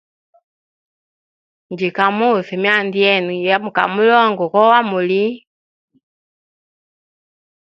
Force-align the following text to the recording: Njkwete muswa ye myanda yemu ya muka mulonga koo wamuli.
Njkwete 1.69 2.05
muswa 2.17 2.39
ye 2.49 2.55
myanda 2.63 2.97
yemu 3.05 3.31
ya 3.49 3.57
muka 3.63 3.83
mulonga 3.93 4.45
koo 4.51 4.71
wamuli. 4.71 5.23